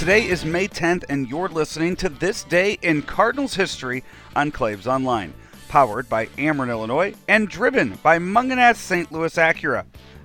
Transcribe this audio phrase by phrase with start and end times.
[0.00, 4.02] Today is May 10th, and you're listening to This Day in Cardinals History
[4.34, 5.34] on Claibs Online,
[5.68, 9.12] powered by Ameren, Illinois, and driven by Mungenast St.
[9.12, 9.84] Louis Acura.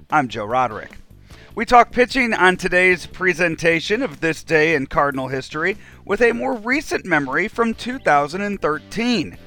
[0.10, 0.94] I'm Joe Roderick.
[1.56, 6.54] We talk pitching on today's presentation of This Day in Cardinal History with a more
[6.54, 9.38] recent memory from 2013.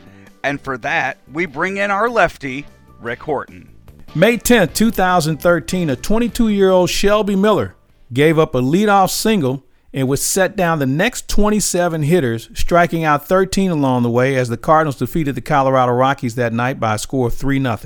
[0.44, 2.66] And for that, we bring in our lefty,
[3.00, 3.74] Rick Horton.
[4.14, 7.76] May 10, 2013, a 22 year old Shelby Miller
[8.12, 9.64] gave up a leadoff single
[9.98, 14.48] and would set down the next 27 hitters, striking out 13 along the way as
[14.48, 17.76] the Cardinals defeated the Colorado Rockies that night by a score of 3 0.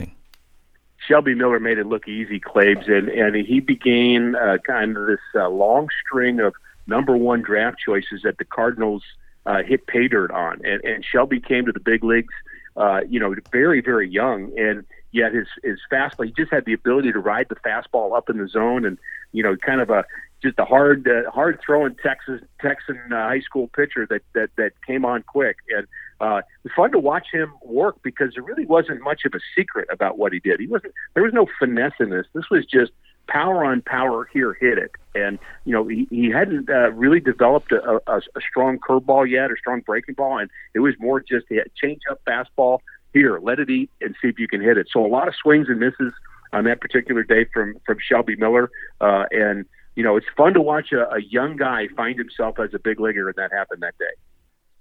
[1.09, 5.21] Shelby Miller made it look easy, Claibs, and, and he began uh, kind of this
[5.35, 6.55] uh, long string of
[6.87, 9.03] number one draft choices that the Cardinals
[9.47, 10.61] uh, hit pay dirt on.
[10.65, 12.35] And, and Shelby came to the big leagues,
[12.77, 14.53] uh, you know, very, very young.
[14.57, 16.27] And yet his his fastball.
[16.27, 18.99] He just had the ability to ride the fastball up in the zone, and
[19.33, 20.05] you know, kind of a
[20.43, 24.73] just a hard uh, hard throwing Texas Texan uh, high school pitcher that that that
[24.87, 25.87] came on quick, and
[26.21, 29.41] uh, it was fun to watch him work because there really wasn't much of a
[29.57, 30.61] secret about what he did.
[30.61, 32.27] He wasn't there was no finesse in this.
[32.35, 32.93] This was just
[33.29, 37.71] power on power here hit it and you know he, he hadn't uh, really developed
[37.71, 41.47] a, a, a strong curveball yet or strong breaking ball and it was more just
[41.53, 42.81] a change up fastball
[43.13, 44.89] here, let it eat and see if you can hit it.
[44.91, 46.13] So a lot of swings and misses
[46.53, 50.61] on that particular day from from Shelby Miller, uh, and you know it's fun to
[50.61, 53.97] watch a, a young guy find himself as a big leaguer, and that happened that
[53.99, 54.15] day.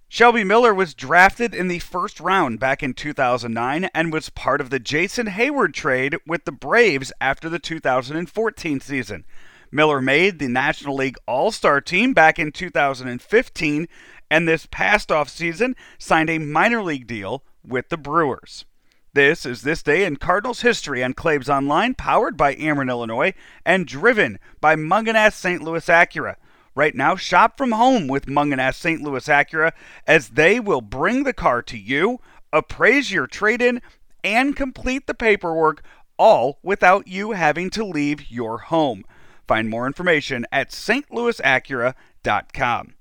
[0.07, 4.69] Shelby Miller was drafted in the first round back in 2009 and was part of
[4.69, 9.25] the Jason Heyward trade with the Braves after the 2014 season.
[9.71, 13.87] Miller made the National League All Star team back in 2015
[14.29, 18.65] and this past offseason signed a minor league deal with the Brewers.
[19.13, 23.33] This is This Day in Cardinals History on Claibs Online, powered by Ameren, Illinois,
[23.65, 25.61] and driven by Mungenast St.
[25.61, 26.37] Louis Acura.
[26.75, 29.01] Right now, shop from home with Mungenast St.
[29.01, 29.73] Louis Acura
[30.07, 32.21] as they will bring the car to you,
[32.53, 33.81] appraise your trade in,
[34.23, 35.83] and complete the paperwork,
[36.17, 39.03] all without you having to leave your home.
[39.45, 42.93] Find more information at stlouisacura.com.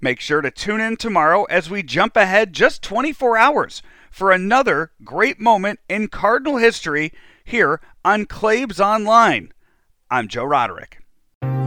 [0.00, 3.82] Make sure to tune in tomorrow as we jump ahead just 24 hours
[4.12, 7.12] for another great moment in Cardinal history
[7.44, 9.52] here on Claibs Online.
[10.08, 11.00] I'm Joe Roderick.